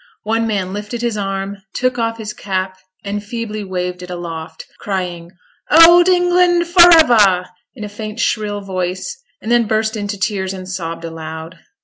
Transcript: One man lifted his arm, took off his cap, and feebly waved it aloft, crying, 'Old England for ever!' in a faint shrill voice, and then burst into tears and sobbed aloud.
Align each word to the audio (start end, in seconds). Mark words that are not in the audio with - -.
One 0.23 0.47
man 0.47 0.73
lifted 0.73 1.03
his 1.03 1.15
arm, 1.15 1.57
took 1.75 1.99
off 1.99 2.17
his 2.17 2.33
cap, 2.33 2.79
and 3.03 3.23
feebly 3.23 3.63
waved 3.63 4.01
it 4.01 4.09
aloft, 4.09 4.65
crying, 4.79 5.29
'Old 5.69 6.09
England 6.09 6.65
for 6.65 6.91
ever!' 6.91 7.45
in 7.75 7.83
a 7.83 7.87
faint 7.87 8.19
shrill 8.19 8.61
voice, 8.61 9.21
and 9.43 9.51
then 9.51 9.67
burst 9.67 9.95
into 9.95 10.17
tears 10.17 10.55
and 10.55 10.67
sobbed 10.67 11.05
aloud. 11.05 11.59